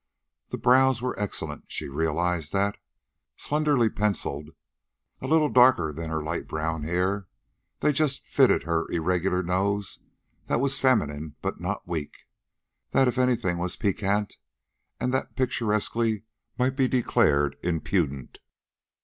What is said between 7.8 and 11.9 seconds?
they just fitted her irregular nose that was feminine but not